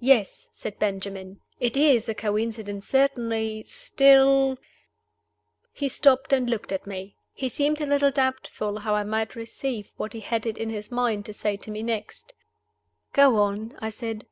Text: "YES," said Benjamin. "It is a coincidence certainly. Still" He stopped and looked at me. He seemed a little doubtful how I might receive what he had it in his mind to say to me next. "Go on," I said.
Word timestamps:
"YES," 0.00 0.50
said 0.52 0.78
Benjamin. 0.78 1.40
"It 1.58 1.78
is 1.78 2.10
a 2.10 2.14
coincidence 2.14 2.86
certainly. 2.86 3.62
Still" 3.62 4.58
He 5.80 5.88
stopped 5.88 6.30
and 6.34 6.50
looked 6.50 6.72
at 6.72 6.86
me. 6.86 7.16
He 7.32 7.48
seemed 7.48 7.80
a 7.80 7.86
little 7.86 8.10
doubtful 8.10 8.80
how 8.80 8.94
I 8.94 9.02
might 9.04 9.34
receive 9.34 9.92
what 9.96 10.12
he 10.12 10.20
had 10.20 10.44
it 10.44 10.58
in 10.58 10.68
his 10.68 10.90
mind 10.90 11.24
to 11.24 11.32
say 11.32 11.56
to 11.56 11.70
me 11.70 11.82
next. 11.82 12.34
"Go 13.14 13.36
on," 13.38 13.74
I 13.78 13.88
said. 13.88 14.26